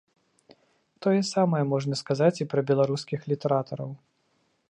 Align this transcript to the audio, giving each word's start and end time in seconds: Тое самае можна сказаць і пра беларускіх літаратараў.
Тое 1.05 1.19
самае 1.33 1.59
можна 1.73 1.99
сказаць 2.01 2.31
і 2.41 2.49
пра 2.53 2.61
беларускіх 2.73 3.19
літаратараў. 3.35 3.89